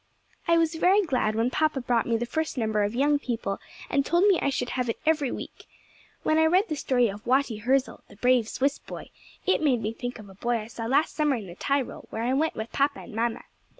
]I 0.47 0.57
was 0.57 0.73
very 0.73 1.03
glad 1.03 1.35
when 1.35 1.51
papa 1.51 1.79
brought 1.79 2.07
me 2.07 2.17
the 2.17 2.25
first 2.25 2.57
number 2.57 2.81
of 2.81 2.95
Young 2.95 3.19
People, 3.19 3.59
and 3.87 4.03
told 4.03 4.23
me 4.23 4.39
I 4.41 4.49
should 4.49 4.71
have 4.71 4.89
it 4.89 4.97
every 5.05 5.31
week. 5.31 5.67
When 6.23 6.39
I 6.39 6.47
read 6.47 6.69
the 6.69 6.75
story 6.75 7.07
of 7.07 7.27
Watty 7.27 7.57
Hirzel, 7.59 8.01
the 8.09 8.15
brave 8.15 8.49
Swiss 8.49 8.79
boy, 8.79 9.11
it 9.45 9.61
made 9.61 9.79
me 9.83 9.93
think 9.93 10.17
of 10.17 10.27
a 10.27 10.33
boy 10.33 10.57
I 10.57 10.65
saw 10.69 10.87
last 10.87 11.13
summer 11.15 11.35
in 11.35 11.45
the 11.45 11.53
Tyrol, 11.53 12.07
where 12.09 12.23
I 12.23 12.33
went 12.33 12.55
with 12.55 12.71
papa 12.71 13.01
and 13.01 13.13
mamma. 13.13 13.43